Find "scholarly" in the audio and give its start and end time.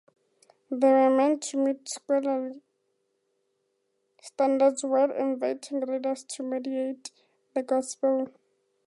1.87-2.63